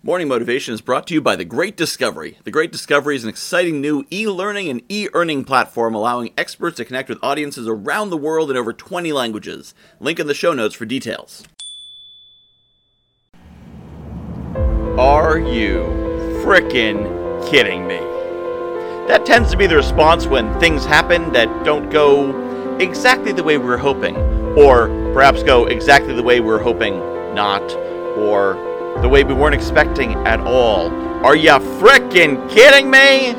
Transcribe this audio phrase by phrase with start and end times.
[0.00, 2.38] Morning Motivation is brought to you by The Great Discovery.
[2.44, 6.76] The Great Discovery is an exciting new e learning and e earning platform allowing experts
[6.76, 9.74] to connect with audiences around the world in over 20 languages.
[9.98, 11.42] Link in the show notes for details.
[14.96, 15.80] Are you
[16.44, 17.98] frickin' kidding me?
[19.08, 23.58] That tends to be the response when things happen that don't go exactly the way
[23.58, 24.16] we were hoping,
[24.56, 27.00] or perhaps go exactly the way we're hoping
[27.34, 27.74] not,
[28.16, 28.67] or
[29.02, 30.88] the way we weren't expecting at all.
[31.24, 33.34] Are ya frickin' kidding me?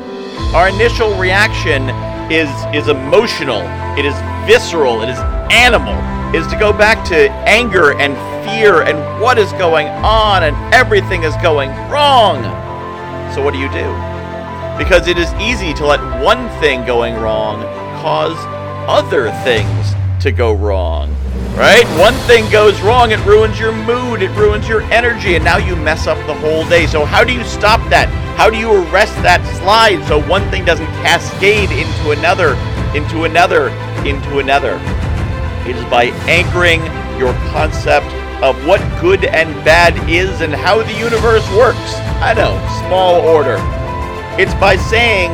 [0.54, 1.88] Our initial reaction
[2.30, 3.62] is is emotional.
[3.98, 4.14] It is
[4.46, 5.02] visceral.
[5.02, 5.18] It is
[5.50, 5.94] animal.
[6.34, 10.56] It is to go back to anger and fear and what is going on and
[10.74, 12.42] everything is going wrong.
[13.34, 13.88] So what do you do?
[14.78, 17.62] Because it is easy to let one thing going wrong
[18.00, 18.38] cause
[18.88, 21.14] other things to go wrong
[21.56, 21.86] right?
[21.98, 25.76] One thing goes wrong, it ruins your mood, it ruins your energy, and now you
[25.76, 26.86] mess up the whole day.
[26.86, 28.08] So, how do you stop that?
[28.36, 32.54] How do you arrest that slide so one thing doesn't cascade into another,
[32.96, 33.68] into another,
[34.06, 34.80] into another?
[35.68, 36.80] It is by anchoring
[37.18, 38.08] your concept
[38.42, 42.00] of what good and bad is and how the universe works.
[42.24, 42.56] I know,
[42.88, 43.60] small order.
[44.40, 45.32] It's by saying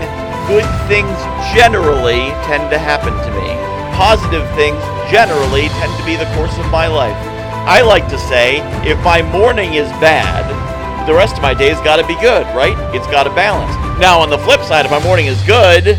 [0.51, 1.15] good things
[1.55, 3.55] generally tend to happen to me.
[3.95, 7.17] Positive things generally tend to be the course of my life.
[7.67, 10.47] I like to say, if my morning is bad,
[11.07, 12.75] the rest of my day's got to be good, right?
[12.95, 13.75] It's got to balance.
[13.99, 15.99] Now, on the flip side, if my morning is good,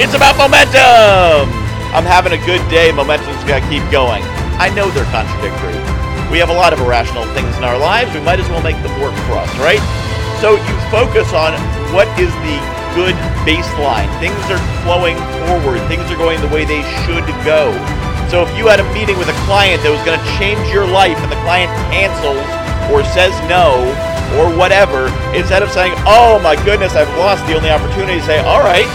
[0.00, 1.48] it's about momentum.
[1.92, 2.92] I'm having a good day.
[2.92, 4.22] Momentum's got to keep going.
[4.56, 5.76] I know they're contradictory.
[6.32, 8.14] We have a lot of irrational things in our lives.
[8.14, 9.82] We might as well make them work for us, right?
[10.40, 11.52] So you focus on
[11.92, 12.56] what is the
[12.94, 13.14] good
[13.46, 14.08] baseline.
[14.18, 15.80] Things are flowing forward.
[15.86, 17.72] Things are going the way they should go.
[18.30, 20.86] So if you had a meeting with a client that was going to change your
[20.86, 22.46] life and the client cancels
[22.90, 23.74] or says no
[24.38, 28.62] or whatever, instead of saying, oh my goodness, I've lost the only opportunity, say, all
[28.62, 28.86] right,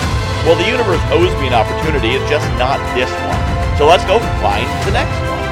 [0.48, 2.16] well, the universe owes me an opportunity.
[2.16, 3.42] It's just not this one.
[3.76, 5.44] So let's go find the next one.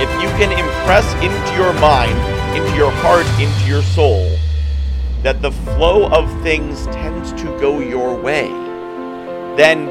[0.00, 2.16] If you can impress into your mind,
[2.56, 4.39] into your heart, into your soul,
[5.22, 8.48] that the flow of things tends to go your way,
[9.56, 9.86] then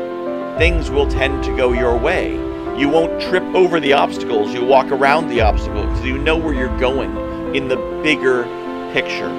[0.57, 2.34] things will tend to go your way.
[2.79, 6.53] You won't trip over the obstacles, you walk around the obstacles because you know where
[6.53, 8.44] you're going in the bigger
[8.94, 9.29] picture.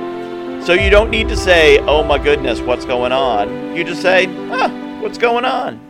[0.63, 3.75] So you don't need to say, oh my goodness, what's going on?
[3.75, 4.27] You just say,
[5.01, 5.90] what's going on?